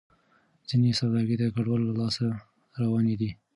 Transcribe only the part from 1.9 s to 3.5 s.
لاسه روانې دي.